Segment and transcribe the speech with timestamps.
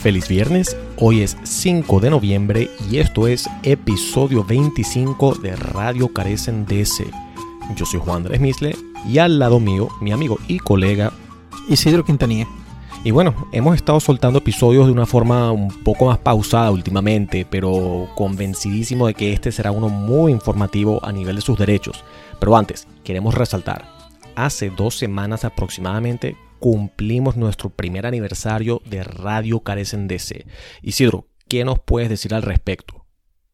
[0.00, 6.64] Feliz viernes, hoy es 5 de noviembre y esto es episodio 25 de Radio Carecen
[6.64, 7.04] DC.
[7.76, 8.74] Yo soy Juan Andrés Misle
[9.06, 11.12] y al lado mío mi amigo y colega
[11.68, 12.46] Isidro Quintanilla.
[13.04, 18.08] Y bueno, hemos estado soltando episodios de una forma un poco más pausada últimamente, pero
[18.14, 22.04] convencidísimo de que este será uno muy informativo a nivel de sus derechos.
[22.38, 23.84] Pero antes, queremos resaltar,
[24.34, 30.46] hace dos semanas aproximadamente cumplimos nuestro primer aniversario de Radio Carecen DC.
[30.82, 33.04] Isidro, ¿qué nos puedes decir al respecto?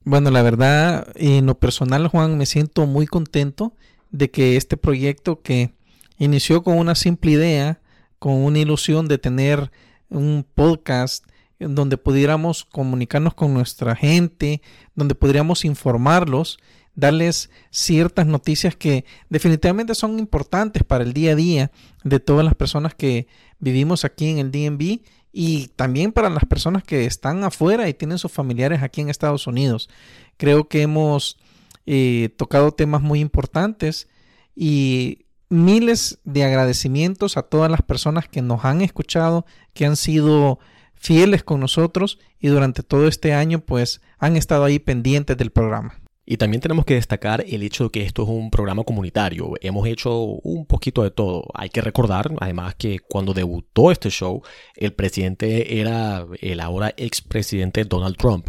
[0.05, 3.73] Bueno, la verdad, en lo personal, Juan, me siento muy contento
[4.11, 5.75] de que este proyecto que
[6.19, 7.81] inició con una simple idea,
[8.19, 9.71] con una ilusión de tener
[10.09, 11.25] un podcast
[11.59, 14.63] donde pudiéramos comunicarnos con nuestra gente,
[14.95, 16.59] donde pudiéramos informarlos,
[16.97, 21.71] darles ciertas noticias que definitivamente son importantes para el día a día
[22.03, 25.01] de todas las personas que vivimos aquí en el DMV
[25.33, 29.47] y también para las personas que están afuera y tienen sus familiares aquí en Estados
[29.47, 29.91] Unidos.
[30.39, 31.39] Creo que hemos
[31.85, 34.09] eh, tocado temas muy importantes
[34.55, 39.45] y miles de agradecimientos a todas las personas que nos han escuchado,
[39.75, 40.59] que han sido
[40.95, 46.01] fieles con nosotros y durante todo este año pues han estado ahí pendientes del programa.
[46.27, 49.53] Y también tenemos que destacar el hecho de que esto es un programa comunitario.
[49.61, 51.45] Hemos hecho un poquito de todo.
[51.55, 54.43] Hay que recordar, además, que cuando debutó este show,
[54.75, 58.49] el presidente era el ahora expresidente Donald Trump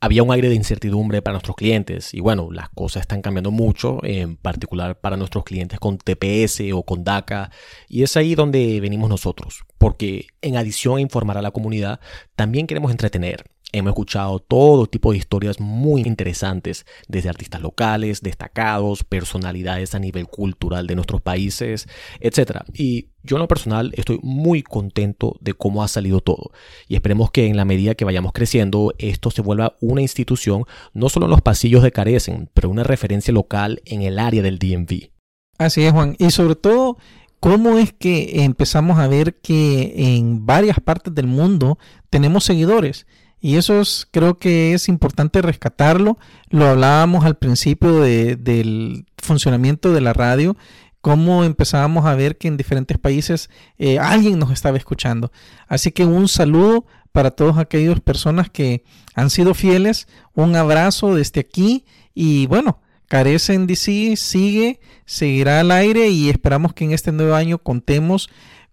[0.00, 4.00] había un aire de incertidumbre para nuestros clientes y bueno, las cosas están cambiando mucho,
[4.02, 7.50] en particular para nuestros clientes con TPS o con DACA
[7.86, 12.00] y es ahí donde venimos nosotros, porque en adición a informar a la comunidad,
[12.34, 19.04] también queremos entretener Hemos escuchado todo tipo de historias muy interesantes, desde artistas locales, destacados,
[19.04, 21.88] personalidades a nivel cultural de nuestros países,
[22.18, 22.62] etc.
[22.74, 26.50] Y yo en lo personal estoy muy contento de cómo ha salido todo.
[26.88, 31.08] Y esperemos que en la medida que vayamos creciendo, esto se vuelva una institución no
[31.08, 35.10] solo en los pasillos de Carecen, pero una referencia local en el área del DMV.
[35.58, 36.16] Así es, Juan.
[36.18, 36.96] Y sobre todo,
[37.38, 43.06] ¿cómo es que empezamos a ver que en varias partes del mundo tenemos seguidores?
[43.40, 46.18] Y eso es, creo que es importante rescatarlo.
[46.50, 50.56] Lo hablábamos al principio del funcionamiento de la radio,
[51.00, 55.32] cómo empezábamos a ver que en diferentes países eh, alguien nos estaba escuchando.
[55.68, 58.84] Así que un saludo para todas aquellas personas que
[59.14, 61.84] han sido fieles, un abrazo desde aquí
[62.14, 67.58] y bueno, Carecen DC sigue, seguirá al aire y esperamos que en este nuevo año
[67.58, 68.30] contemos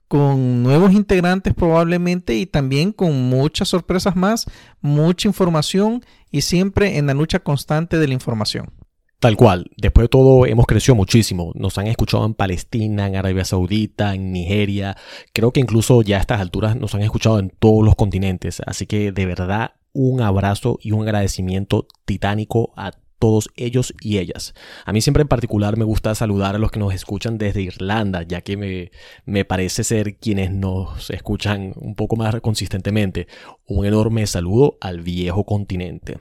[0.08, 4.46] con nuevos integrantes probablemente y también con muchas sorpresas más,
[4.82, 8.72] mucha información y siempre en la lucha constante de la información.
[9.20, 13.46] Tal cual, después de todo hemos crecido muchísimo, nos han escuchado en Palestina, en Arabia
[13.46, 14.96] Saudita, en Nigeria,
[15.34, 18.86] creo que incluso ya a estas alturas nos han escuchado en todos los continentes, así
[18.86, 24.56] que de verdad un abrazo y un agradecimiento titánico a todos ellos y ellas.
[24.86, 28.24] A mí siempre en particular me gusta saludar a los que nos escuchan desde Irlanda,
[28.24, 28.92] ya que me,
[29.26, 33.28] me parece ser quienes nos escuchan un poco más consistentemente.
[33.66, 36.18] Un enorme saludo al viejo continente.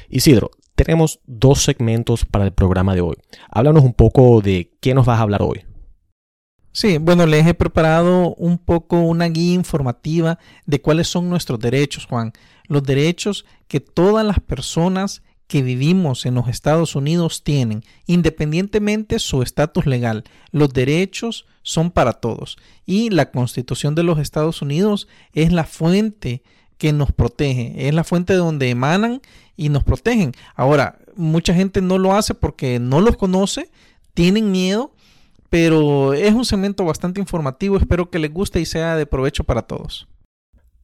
[0.08, 3.16] Isidro, tenemos dos segmentos para el programa de hoy.
[3.50, 5.64] Háblanos un poco de qué nos vas a hablar hoy.
[6.74, 12.06] Sí, bueno, les he preparado un poco una guía informativa de cuáles son nuestros derechos,
[12.06, 12.32] Juan.
[12.66, 15.22] Los derechos que todas las personas
[15.52, 20.25] que vivimos en los Estados Unidos tienen, independientemente su estatus legal.
[20.50, 22.56] Los derechos son para todos
[22.87, 26.43] y la Constitución de los Estados Unidos es la fuente
[26.78, 29.20] que nos protege, es la fuente de donde emanan
[29.54, 30.32] y nos protegen.
[30.54, 33.69] Ahora, mucha gente no lo hace porque no los conoce,
[34.14, 34.94] tienen miedo,
[35.50, 39.60] pero es un segmento bastante informativo, espero que les guste y sea de provecho para
[39.60, 40.08] todos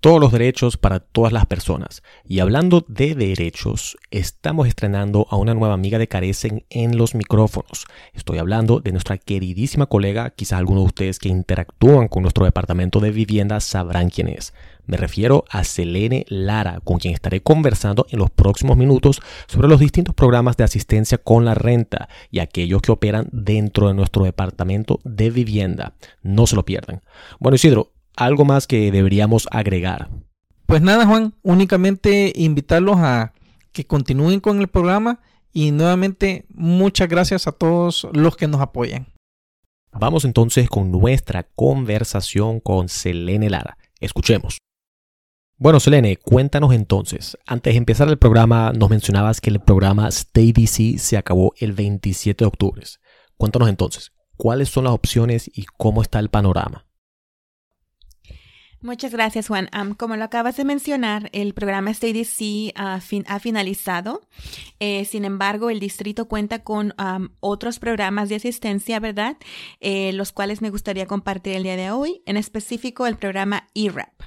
[0.00, 2.03] todos los derechos para todas las personas.
[2.25, 7.87] Y hablando de derechos, estamos estrenando a una nueva amiga de Carecen en los micrófonos.
[8.12, 13.00] Estoy hablando de nuestra queridísima colega, quizás algunos de ustedes que interactúan con nuestro departamento
[13.00, 14.53] de vivienda sabrán quién es.
[14.87, 19.81] Me refiero a Selene Lara, con quien estaré conversando en los próximos minutos sobre los
[19.81, 24.99] distintos programas de asistencia con la renta y aquellos que operan dentro de nuestro departamento
[25.05, 25.93] de vivienda.
[26.23, 27.03] No se lo pierdan.
[27.39, 30.11] Bueno, Isidro, algo más que deberíamos agregar.
[30.67, 33.32] Pues nada, Juan, únicamente invitarlos a
[33.73, 35.20] que continúen con el programa
[35.53, 39.06] Y nuevamente, muchas gracias a todos los que nos apoyan.
[39.93, 43.79] Vamos entonces con nuestra conversación con Selene Lara.
[43.99, 44.59] Escuchemos.
[45.56, 47.37] Bueno, Selene, cuéntanos entonces.
[47.47, 51.73] Antes de empezar el programa, nos mencionabas que el programa Stay DC se acabó el
[51.73, 52.82] 27 de octubre.
[53.37, 56.88] Cuéntanos entonces, ¿cuáles son las opciones y cómo está el panorama?
[58.81, 59.69] Muchas gracias, Juan.
[59.97, 64.21] como lo acabas de mencionar, el programa STDC ha finalizado.
[64.79, 66.95] Eh, sin embargo, el distrito cuenta con
[67.41, 69.37] otros programas de asistencia, ¿verdad?
[69.81, 72.23] Eh, los cuales me gustaría compartir el día de hoy.
[72.25, 74.23] En específico, el programa ERAP.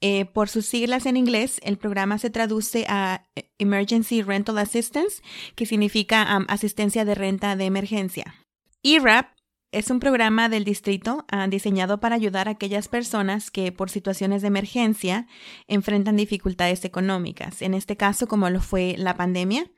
[0.00, 3.26] Eh, por sus siglas en inglés, el programa se traduce a
[3.58, 5.22] Emergency Rental Assistance,
[5.56, 8.36] que significa asistencia de renta de emergencia.
[8.84, 9.37] ERAP
[9.70, 14.42] es un programa del distrito ah, diseñado para ayudar a aquellas personas que por situaciones
[14.42, 15.26] de emergencia
[15.66, 19.70] enfrentan dificultades económicas, en este caso como lo fue la pandemia,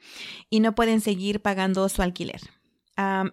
[0.48, 2.40] y no pueden seguir pagando su alquiler.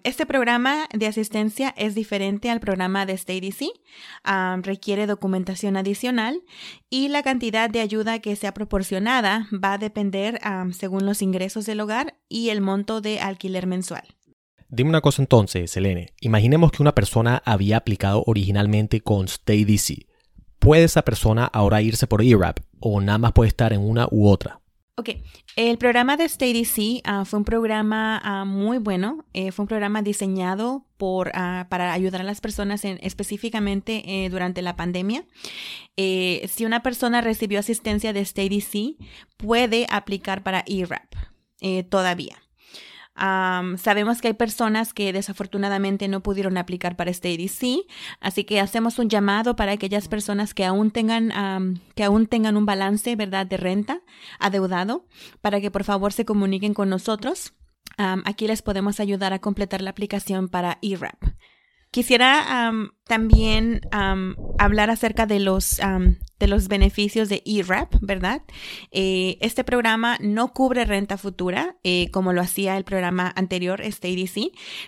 [0.04, 3.66] este programa de asistencia es diferente al programa de STDC,
[4.64, 6.42] requiere documentación adicional
[6.90, 10.40] y la cantidad de ayuda que sea proporcionada va a depender
[10.72, 14.17] según los ingresos del hogar y el monto de alquiler mensual.
[14.70, 16.14] Dime una cosa entonces, Selene.
[16.20, 20.08] Imaginemos que una persona había aplicado originalmente con StayDC.
[20.60, 24.28] ¿Puede esa persona ahora irse por ERAP o nada más puede estar en una u
[24.28, 24.60] otra?
[25.00, 25.10] Ok,
[25.56, 30.02] el programa de StayDC uh, fue un programa ah, muy bueno, eh, fue un programa
[30.02, 35.24] diseñado por, ah, para ayudar a las personas en, específicamente eh, durante la pandemia.
[35.98, 38.98] Eh, si una persona recibió asistencia de StayDC,
[39.38, 41.14] puede aplicar para ERAP
[41.90, 42.38] todavía
[43.18, 47.86] sabemos que hay personas que desafortunadamente no pudieron aplicar para este ADC,
[48.20, 52.66] así que hacemos un llamado para aquellas personas que aún tengan, que aún tengan un
[52.66, 54.02] balance, ¿verdad?, de renta
[54.40, 55.06] adeudado,
[55.42, 57.54] para que por favor se comuniquen con nosotros.
[57.98, 61.24] aquí les podemos ayudar a completar la aplicación para ERAP.
[61.92, 62.72] Quisiera
[63.08, 63.82] también
[64.58, 65.80] hablar acerca de los,
[66.40, 68.42] de los beneficios de ERAP, ¿verdad?
[68.92, 74.08] Eh, este programa no cubre renta futura eh, como lo hacía el programa anterior, este.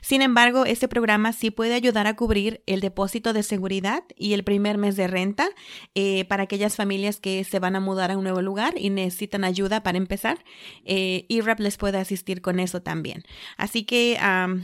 [0.01, 4.43] Sin embargo, este programa sí puede ayudar a cubrir el depósito de seguridad y el
[4.43, 5.49] primer mes de renta
[5.93, 9.43] eh, para aquellas familias que se van a mudar a un nuevo lugar y necesitan
[9.43, 10.43] ayuda para empezar.
[10.85, 13.23] ERAP les puede asistir con eso también.
[13.57, 14.17] Así que,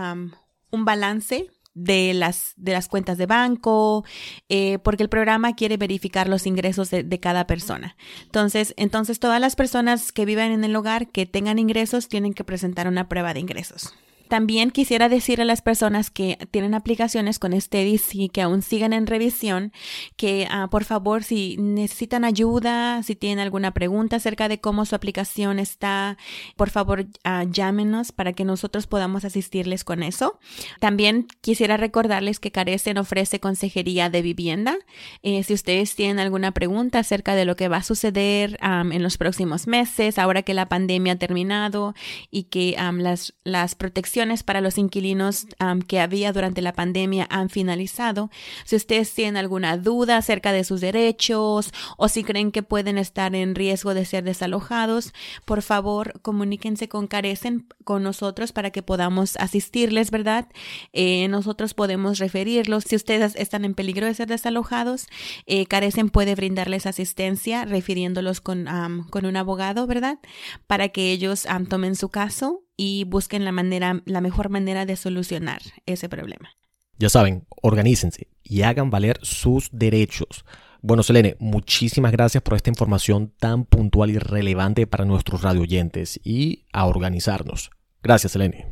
[0.71, 1.51] un balance
[1.83, 4.03] de las, de las cuentas de banco,
[4.49, 7.95] eh, porque el programa quiere verificar los ingresos de, de, cada persona.
[8.23, 12.43] Entonces, entonces, todas las personas que viven en el hogar que tengan ingresos tienen que
[12.43, 13.93] presentar una prueba de ingresos.
[14.29, 18.93] También quisiera decir a las personas que tienen aplicaciones con Steady y que aún siguen
[18.93, 19.73] en revisión
[20.17, 24.95] que ah, por favor si necesitan ayuda, si tienen alguna pregunta acerca de cómo su
[24.95, 26.17] aplicación está,
[26.55, 30.39] por favor uh, llámenos para que nosotros podamos asistirles con eso.
[30.79, 34.77] También quisiera recordarles que Carecen ofrece consejería de vivienda.
[35.23, 39.17] Eh, si ustedes tienen alguna pregunta acerca de lo que va a suceder en los
[39.17, 41.95] próximos meses, ahora que la pandemia ha terminado
[42.29, 45.47] y que las, las protecciones para los inquilinos
[45.87, 48.29] que había durante la pandemia han finalizado.
[48.65, 53.33] Si ustedes tienen alguna duda acerca de sus derechos o si creen que pueden estar
[53.33, 55.13] en riesgo de ser desalojados,
[55.45, 60.47] por favor comuníquense con Carecen con nosotros para que podamos asistirles, ¿verdad?
[60.91, 62.83] Eh, nosotros podemos referirlos.
[62.83, 65.07] Si ustedes están en peligro de ser desalojados,
[65.45, 68.67] eh, Carecen puede brindarles asistencia refiriéndolos con,
[69.09, 70.19] con un abogado, ¿verdad?
[70.67, 75.61] Para que ellos tomen su caso y busquen la manera, la mejor manera de solucionar
[75.85, 76.51] ese problema.
[76.97, 80.45] Ya saben, organícense y hagan valer sus derechos.
[80.81, 86.21] Bueno, Selene, muchísimas gracias por esta información tan puntual y relevante para nuestros radio oyentes
[86.23, 87.69] y a organizarnos.
[88.01, 88.71] Gracias, Selene.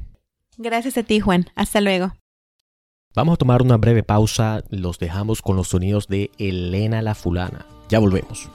[0.58, 1.48] Gracias a ti, Juan.
[1.56, 2.16] Hasta luego.
[3.14, 7.66] Vamos a tomar una breve pausa, los dejamos con los sonidos de Elena la Fulana.
[7.90, 8.50] Ya volvemos.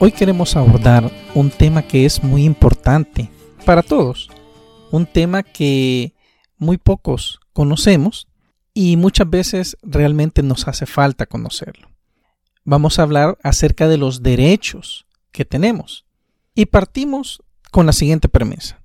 [0.00, 3.30] Hoy queremos abordar un tema que es muy importante
[3.64, 4.30] para todos,
[4.90, 6.14] un tema que
[6.56, 8.28] muy pocos conocemos
[8.74, 11.88] y muchas veces realmente nos hace falta conocerlo
[12.68, 16.04] vamos a hablar acerca de los derechos que tenemos.
[16.54, 18.82] Y partimos con la siguiente premisa.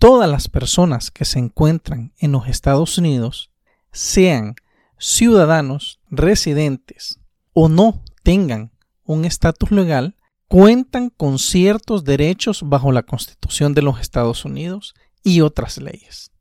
[0.00, 3.52] Todas las personas que se encuentran en los Estados Unidos,
[3.92, 4.56] sean
[4.98, 7.20] ciudadanos, residentes
[7.52, 8.72] o no tengan
[9.04, 10.16] un estatus legal,
[10.48, 16.32] cuentan con ciertos derechos bajo la Constitución de los Estados Unidos y otras leyes.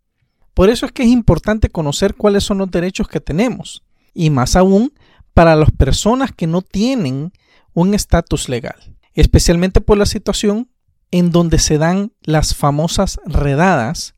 [0.53, 3.83] Por eso es que es importante conocer cuáles son los derechos que tenemos
[4.13, 4.93] y más aún
[5.33, 7.31] para las personas que no tienen
[7.73, 10.71] un estatus legal, especialmente por la situación
[11.11, 14.15] en donde se dan las famosas redadas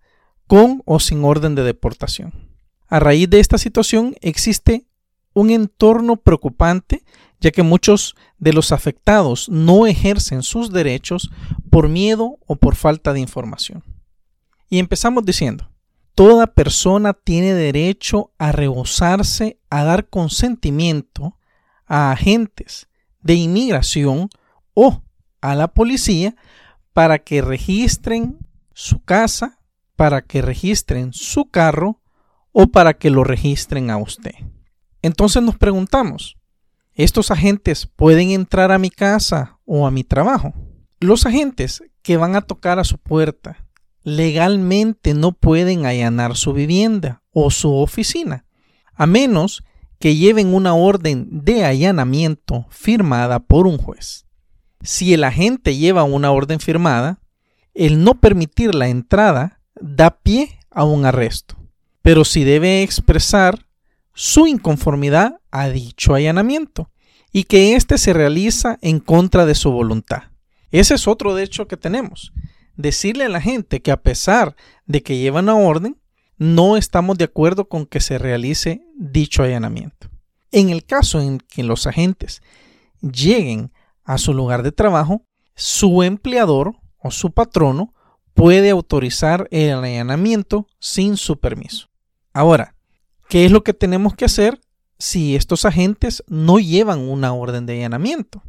[0.47, 2.49] con o sin orden de deportación.
[2.87, 4.87] A raíz de esta situación existe
[5.39, 7.03] un entorno preocupante
[7.39, 11.31] ya que muchos de los afectados no ejercen sus derechos
[11.69, 13.83] por miedo o por falta de información.
[14.69, 15.71] Y empezamos diciendo,
[16.15, 21.37] toda persona tiene derecho a rehusarse a dar consentimiento
[21.87, 22.87] a agentes
[23.21, 24.29] de inmigración
[24.73, 25.01] o
[25.41, 26.35] a la policía
[26.93, 28.37] para que registren
[28.73, 29.59] su casa,
[29.95, 32.01] para que registren su carro
[32.51, 34.33] o para que lo registren a usted.
[35.01, 36.37] Entonces nos preguntamos,
[36.93, 40.53] ¿estos agentes pueden entrar a mi casa o a mi trabajo?
[40.99, 43.69] Los agentes que van a tocar a su puerta
[44.03, 48.45] legalmente no pueden allanar su vivienda o su oficina,
[48.93, 49.63] a menos
[49.99, 54.25] que lleven una orden de allanamiento firmada por un juez.
[54.81, 57.21] Si el agente lleva una orden firmada,
[57.73, 61.57] el no permitir la entrada da pie a un arresto,
[62.01, 63.68] pero si debe expresar
[64.19, 66.91] su inconformidad a dicho allanamiento
[67.31, 70.23] y que éste se realiza en contra de su voluntad.
[70.71, 72.33] Ese es otro derecho que tenemos
[72.75, 75.97] decirle a la gente que a pesar de que llevan una orden,
[76.37, 80.09] no estamos de acuerdo con que se realice dicho allanamiento.
[80.51, 82.41] En el caso en que los agentes
[82.99, 83.71] lleguen
[84.03, 85.23] a su lugar de trabajo,
[85.55, 87.93] su empleador o su patrono
[88.33, 91.87] puede autorizar el allanamiento sin su permiso.
[92.33, 92.75] Ahora,
[93.29, 94.59] ¿qué es lo que tenemos que hacer
[94.97, 98.43] si estos agentes no llevan una orden de allanamiento?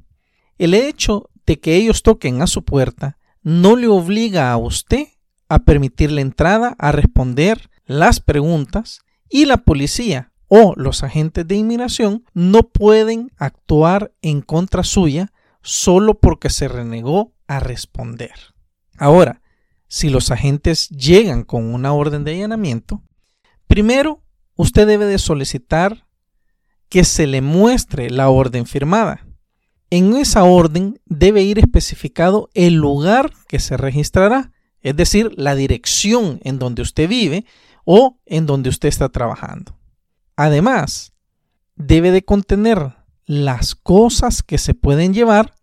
[0.58, 5.06] El hecho de que ellos toquen a su puerta no le obliga a usted
[5.48, 11.56] a permitir la entrada a responder las preguntas y la policía o los agentes de
[11.56, 15.32] inmigración no pueden actuar en contra suya
[15.62, 18.32] solo porque se renegó a responder.
[18.96, 19.42] Ahora,
[19.88, 23.02] si los agentes llegan con una orden de allanamiento,
[23.66, 24.22] primero
[24.60, 26.06] usted debe de solicitar
[26.90, 29.26] que se le muestre la orden firmada.
[29.88, 34.52] En esa orden debe ir especificado el lugar que se registrará,
[34.82, 37.46] es decir, la dirección en donde usted vive
[37.84, 39.78] o en donde usted está trabajando.
[40.36, 41.12] Además,
[41.76, 45.54] debe de contener las cosas que se pueden llevar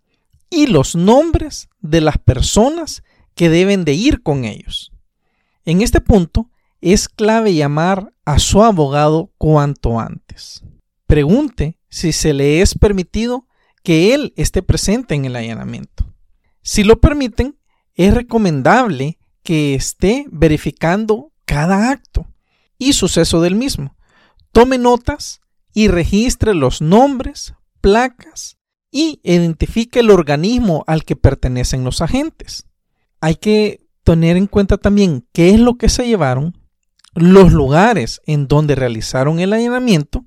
[0.50, 3.04] y los nombres de las personas
[3.36, 4.90] que deben de ir con ellos.
[5.64, 10.62] En este punto es clave llamar a su abogado cuanto antes.
[11.06, 13.46] Pregunte si se le es permitido
[13.82, 16.14] que él esté presente en el allanamiento.
[16.62, 17.58] Si lo permiten,
[17.94, 22.26] es recomendable que esté verificando cada acto
[22.76, 23.96] y suceso del mismo.
[24.52, 25.40] Tome notas
[25.72, 28.58] y registre los nombres, placas
[28.90, 32.66] y identifique el organismo al que pertenecen los agentes.
[33.20, 36.57] Hay que tener en cuenta también qué es lo que se llevaron,
[37.22, 40.24] los lugares en donde realizaron el allanamiento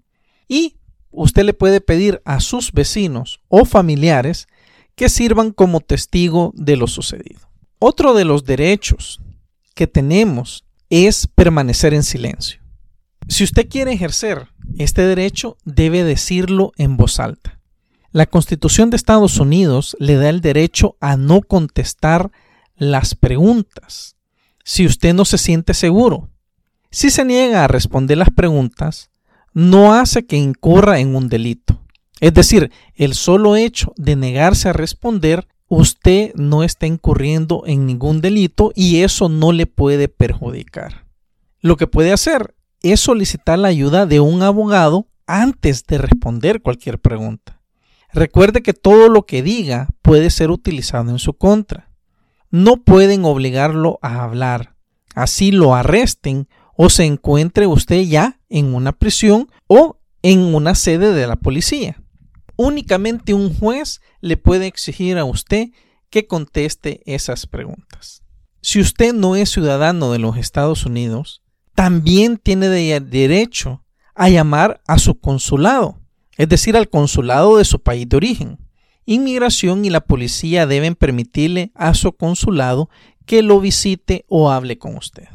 [0.47, 0.77] y
[1.11, 4.47] usted le puede pedir a sus vecinos o familiares
[4.95, 7.41] que sirvan como testigo de lo sucedido.
[7.79, 9.21] Otro de los derechos
[9.73, 12.61] que tenemos es permanecer en silencio.
[13.27, 17.59] Si usted quiere ejercer este derecho, debe decirlo en voz alta.
[18.11, 22.31] La Constitución de Estados Unidos le da el derecho a no contestar
[22.75, 24.17] las preguntas
[24.65, 26.29] si usted no se siente seguro.
[26.91, 29.09] Si se niega a responder las preguntas,
[29.53, 31.79] no hace que incurra en un delito.
[32.19, 38.19] Es decir, el solo hecho de negarse a responder, usted no está incurriendo en ningún
[38.19, 41.05] delito y eso no le puede perjudicar.
[41.61, 46.99] Lo que puede hacer es solicitar la ayuda de un abogado antes de responder cualquier
[46.99, 47.61] pregunta.
[48.13, 51.89] Recuerde que todo lo que diga puede ser utilizado en su contra.
[52.49, 54.75] No pueden obligarlo a hablar.
[55.15, 56.49] Así lo arresten
[56.83, 62.01] o se encuentre usted ya en una prisión o en una sede de la policía.
[62.55, 65.67] Únicamente un juez le puede exigir a usted
[66.09, 68.23] que conteste esas preguntas.
[68.61, 71.43] Si usted no es ciudadano de los Estados Unidos,
[71.75, 73.85] también tiene de derecho
[74.15, 75.99] a llamar a su consulado,
[76.35, 78.57] es decir, al consulado de su país de origen.
[79.05, 82.89] Inmigración y la policía deben permitirle a su consulado
[83.27, 85.27] que lo visite o hable con usted.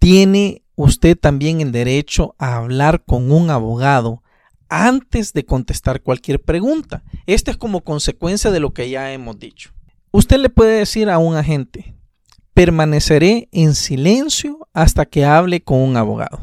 [0.00, 4.22] Tiene usted también el derecho a hablar con un abogado
[4.70, 7.04] antes de contestar cualquier pregunta.
[7.26, 9.72] Esto es como consecuencia de lo que ya hemos dicho.
[10.10, 11.94] Usted le puede decir a un agente,
[12.54, 16.40] permaneceré en silencio hasta que hable con un abogado.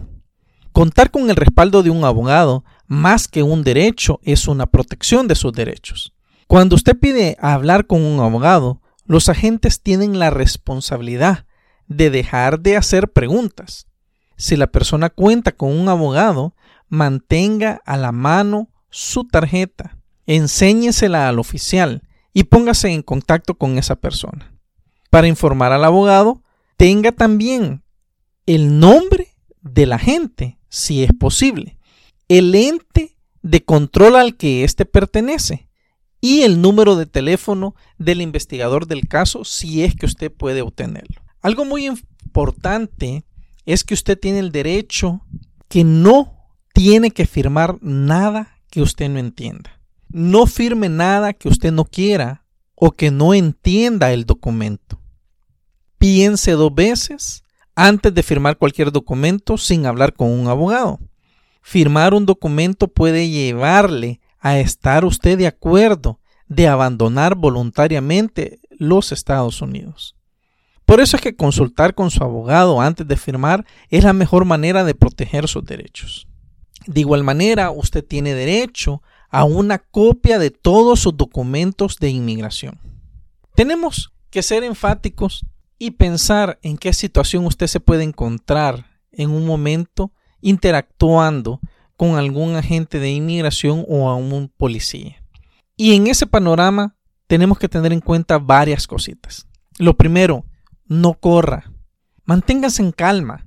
[0.71, 5.33] Contar con el respaldo de un abogado, más que un derecho, es una protección de
[5.33, 6.13] sus derechos.
[6.45, 11.46] Cuando usted pide hablar con un abogado, los agentes tienen la responsabilidad
[11.87, 13.87] de dejar de hacer preguntas.
[14.35, 16.55] Si la persona cuenta con un abogado,
[16.89, 22.03] mantenga a la mano su tarjeta, enséñesela al oficial
[22.33, 24.53] y póngase en contacto con esa persona.
[25.09, 26.43] Para informar al abogado,
[26.75, 27.83] tenga también
[28.45, 29.29] el nombre
[29.61, 31.77] del agente, si es posible,
[32.27, 35.69] el ente de control al que éste pertenece
[36.21, 41.21] y el número de teléfono del investigador del caso si es que usted puede obtenerlo.
[41.47, 43.23] Algo muy importante
[43.65, 45.21] es que usted tiene el derecho
[45.69, 49.79] que no tiene que firmar nada que usted no entienda.
[50.09, 52.43] No firme nada que usted no quiera
[52.75, 54.99] o que no entienda el documento.
[55.97, 60.99] Piense dos veces antes de firmar cualquier documento sin hablar con un abogado.
[61.61, 69.61] Firmar un documento puede llevarle a estar usted de acuerdo de abandonar voluntariamente los Estados
[69.61, 70.16] Unidos.
[70.87, 74.85] Por eso es que consultar con su abogado antes de firmar es la mejor manera
[74.85, 76.29] de proteger sus derechos.
[76.85, 82.79] De igual manera, usted tiene derecho a una copia de todos sus documentos de inmigración.
[83.53, 85.45] Tenemos que ser enfáticos
[85.77, 91.59] y pensar en qué situación usted se puede encontrar en un momento interactuando
[91.97, 95.21] con algún agente de inmigración o a un policía.
[95.75, 96.95] Y en ese panorama
[97.27, 99.47] tenemos que tener en cuenta varias cositas.
[99.79, 100.45] Lo primero,
[100.87, 101.71] no corra.
[102.25, 103.45] Manténgase en calma.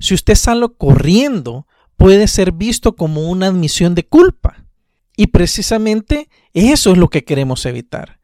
[0.00, 4.64] Si usted sale corriendo, puede ser visto como una admisión de culpa.
[5.16, 8.20] Y precisamente eso es lo que queremos evitar.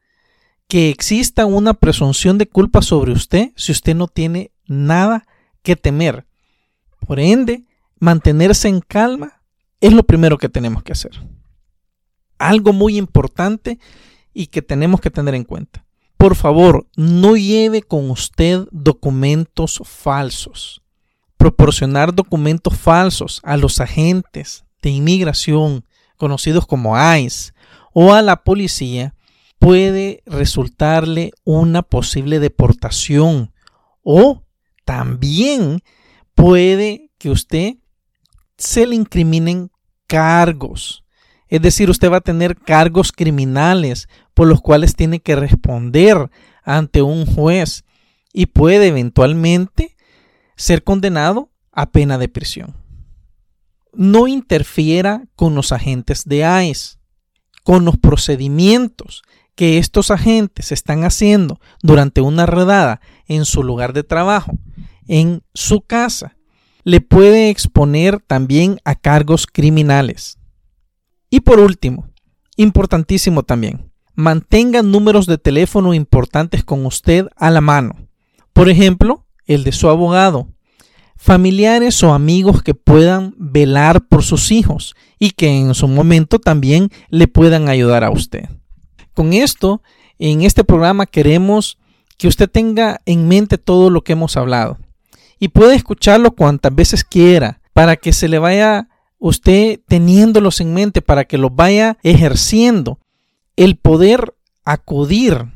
[0.69, 5.27] Que exista una presunción de culpa sobre usted si usted no tiene nada
[5.63, 6.27] que temer.
[7.07, 7.65] Por ende,
[7.99, 9.43] mantenerse en calma
[9.81, 11.13] es lo primero que tenemos que hacer.
[12.39, 13.79] Algo muy importante
[14.33, 15.82] y que tenemos que tener en cuenta.
[16.23, 20.81] Por favor, no lleve con usted documentos falsos.
[21.37, 25.85] Proporcionar documentos falsos a los agentes de inmigración,
[26.17, 27.53] conocidos como ICE,
[27.93, 29.17] o a la policía,
[29.59, 33.53] puede resultarle una posible deportación
[34.05, 34.45] o
[34.85, 35.83] también
[36.37, 37.79] puede que usted
[38.57, 39.73] se le incriminen
[40.07, 41.03] cargos.
[41.53, 46.31] Es decir, usted va a tener cargos criminales por los cuales tiene que responder
[46.65, 47.85] ante un juez
[48.33, 49.95] y puede eventualmente
[50.57, 52.75] ser condenado a pena de prisión.
[53.93, 56.39] No interfiera con los agentes de
[56.71, 56.97] ICE,
[57.63, 59.21] con los procedimientos
[59.55, 64.53] que estos agentes están haciendo durante una redada en su lugar de trabajo,
[65.07, 66.35] en su casa,
[66.85, 70.39] le puede exponer también a cargos criminales.
[71.33, 72.11] Y por último,
[72.59, 77.97] importantísimo también, mantenga números de teléfono importantes con usted a la mano.
[78.53, 80.49] Por ejemplo, el de su abogado,
[81.17, 86.91] familiares o amigos que puedan velar por sus hijos y que en su momento también
[87.09, 88.51] le puedan ayudar a usted.
[89.15, 89.83] Con esto,
[90.19, 91.79] en este programa queremos
[92.19, 94.77] que usted tenga en mente todo lo que hemos hablado
[95.39, 98.91] y puede escucharlo cuantas veces quiera para que se le vaya
[99.23, 102.99] usted teniéndolos en mente para que los vaya ejerciendo,
[103.55, 105.47] el poder acudir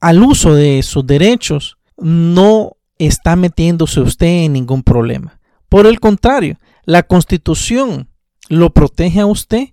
[0.00, 5.40] al uso de sus derechos no está metiéndose usted en ningún problema.
[5.68, 8.08] Por el contrario, la constitución
[8.48, 9.70] lo protege a usted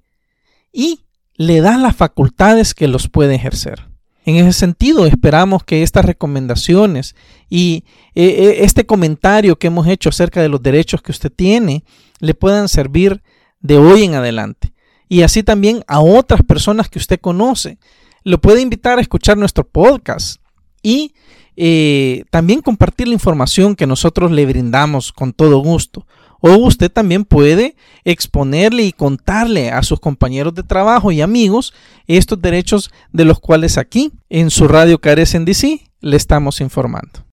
[0.72, 1.02] y
[1.36, 3.88] le da las facultades que los puede ejercer.
[4.26, 7.16] En ese sentido, esperamos que estas recomendaciones
[7.50, 7.84] y
[8.16, 11.84] eh, eh, este comentario que hemos hecho acerca de los derechos que usted tiene
[12.20, 13.22] le puedan servir
[13.64, 14.74] de hoy en adelante.
[15.10, 17.80] Y así también a otras personas que usted conoce.
[18.24, 20.40] Lo puede invitar a escuchar nuestro podcast
[20.84, 21.16] y
[21.56, 26.06] eh, también compartir la información que nosotros le brindamos con todo gusto.
[26.42, 31.74] O usted también puede exponerle y contarle a sus compañeros de trabajo y amigos
[32.06, 37.33] estos derechos de los cuales aquí en su radio Carecen DC le estamos informando.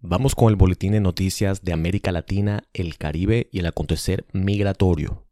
[0.00, 5.26] Vamos con el boletín de noticias de América Latina, el Caribe y el acontecer migratorio.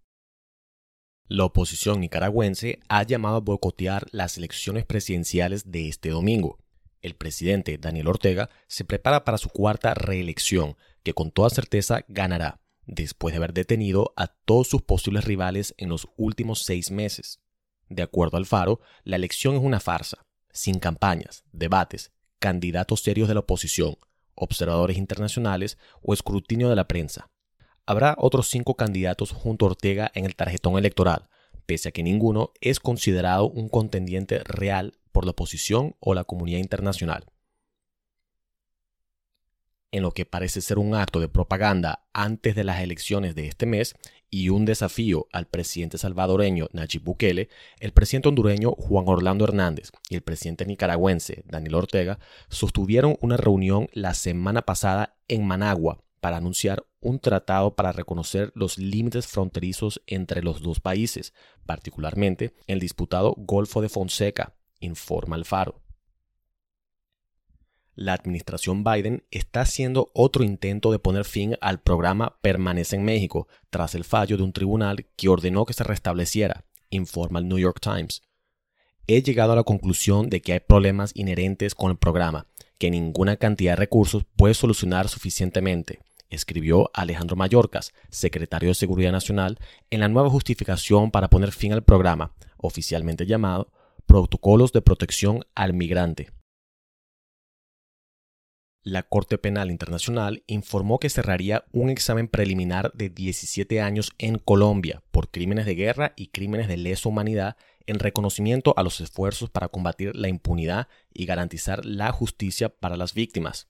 [1.28, 6.58] La oposición nicaragüense ha llamado a boicotear las elecciones presidenciales de este domingo.
[7.00, 12.60] El presidente Daniel Ortega se prepara para su cuarta reelección, que con toda certeza ganará,
[12.86, 17.40] después de haber detenido a todos sus posibles rivales en los últimos seis meses.
[17.88, 23.34] De acuerdo al Faro, la elección es una farsa, sin campañas, debates, candidatos serios de
[23.34, 23.96] la oposición,
[24.36, 27.30] observadores internacionales o escrutinio de la prensa.
[27.86, 31.28] Habrá otros cinco candidatos junto a Ortega en el tarjetón electoral,
[31.66, 36.58] pese a que ninguno es considerado un contendiente real por la oposición o la comunidad
[36.58, 37.26] internacional.
[39.92, 43.66] En lo que parece ser un acto de propaganda antes de las elecciones de este
[43.66, 43.94] mes
[44.30, 47.48] y un desafío al presidente salvadoreño Nayib Bukele,
[47.80, 53.88] el presidente hondureño Juan Orlando Hernández y el presidente nicaragüense Daniel Ortega sostuvieron una reunión
[53.92, 60.42] la semana pasada en Managua para anunciar un tratado para reconocer los límites fronterizos entre
[60.42, 61.32] los dos países,
[61.66, 65.85] particularmente el disputado Golfo de Fonseca, informa el Faro.
[67.98, 73.48] La administración Biden está haciendo otro intento de poner fin al programa Permanece en México,
[73.70, 77.80] tras el fallo de un tribunal que ordenó que se restableciera, informa el New York
[77.80, 78.20] Times.
[79.06, 83.38] He llegado a la conclusión de que hay problemas inherentes con el programa, que ninguna
[83.38, 90.08] cantidad de recursos puede solucionar suficientemente, escribió Alejandro Mayorkas, secretario de Seguridad Nacional, en la
[90.10, 93.72] nueva justificación para poner fin al programa, oficialmente llamado
[94.04, 96.36] Protocolos de Protección al Migrante.
[98.86, 105.02] La Corte Penal Internacional informó que cerraría un examen preliminar de 17 años en Colombia
[105.10, 107.56] por crímenes de guerra y crímenes de lesa humanidad
[107.88, 113.12] en reconocimiento a los esfuerzos para combatir la impunidad y garantizar la justicia para las
[113.12, 113.66] víctimas.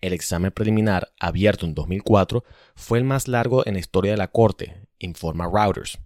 [0.00, 2.42] El examen preliminar, abierto en 2004,
[2.74, 6.00] fue el más largo en la historia de la Corte, informa Reuters.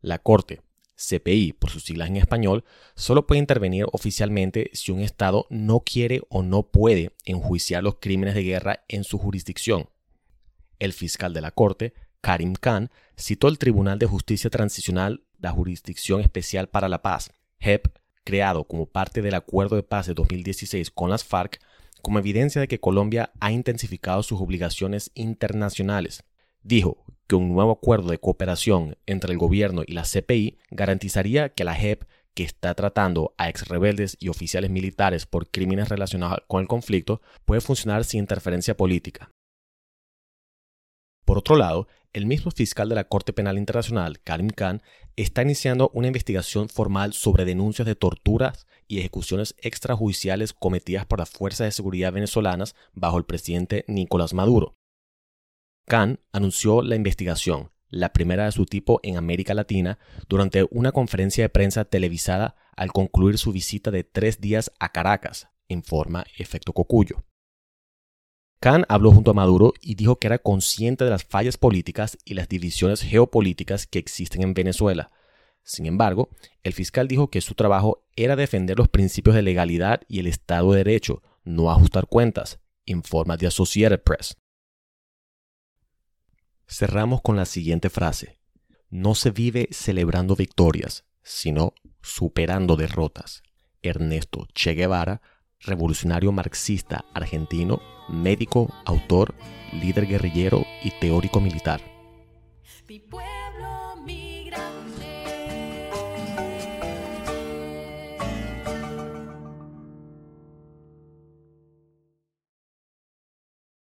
[0.00, 0.62] La Corte,
[1.00, 6.22] CPI por sus siglas en español, solo puede intervenir oficialmente si un Estado no quiere
[6.28, 9.88] o no puede enjuiciar los crímenes de guerra en su jurisdicción.
[10.78, 16.20] El fiscal de la Corte, Karim Khan, citó el Tribunal de Justicia Transicional, la Jurisdicción
[16.20, 17.88] Especial para la Paz, JEP,
[18.24, 21.60] creado como parte del Acuerdo de Paz de 2016 con las FARC,
[22.02, 26.24] como evidencia de que Colombia ha intensificado sus obligaciones internacionales.
[26.62, 31.62] Dijo que un nuevo acuerdo de cooperación entre el gobierno y la CPI garantizaría que
[31.62, 32.02] la JEP,
[32.34, 37.22] que está tratando a ex rebeldes y oficiales militares por crímenes relacionados con el conflicto,
[37.44, 39.30] puede funcionar sin interferencia política.
[41.24, 44.82] Por otro lado, el mismo fiscal de la Corte Penal Internacional, Karim Khan,
[45.14, 51.30] está iniciando una investigación formal sobre denuncias de torturas y ejecuciones extrajudiciales cometidas por las
[51.30, 54.79] fuerzas de seguridad venezolanas bajo el presidente Nicolás Maduro.
[55.86, 61.44] Khan anunció la investigación, la primera de su tipo en América Latina, durante una conferencia
[61.44, 67.24] de prensa televisada al concluir su visita de tres días a Caracas, informa Efecto Cocuyo.
[68.60, 72.34] Khan habló junto a Maduro y dijo que era consciente de las fallas políticas y
[72.34, 75.10] las divisiones geopolíticas que existen en Venezuela.
[75.62, 76.28] Sin embargo,
[76.62, 80.72] el fiscal dijo que su trabajo era defender los principios de legalidad y el Estado
[80.72, 84.36] de Derecho, no ajustar cuentas, informa The Associated Press.
[86.72, 88.38] Cerramos con la siguiente frase.
[88.90, 93.42] No se vive celebrando victorias, sino superando derrotas.
[93.82, 95.20] Ernesto Che Guevara,
[95.58, 99.34] revolucionario marxista argentino, médico, autor,
[99.72, 101.80] líder guerrillero y teórico militar.